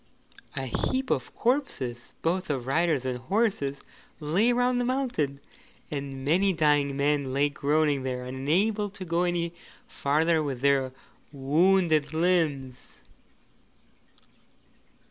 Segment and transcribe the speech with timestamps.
[0.55, 3.81] A heap of corpses both of riders and horses
[4.19, 5.39] lay round the mountain,
[5.91, 9.53] and many dying men lay groaning there unable to go any
[9.87, 10.91] farther with their
[11.31, 13.03] wounded limbs.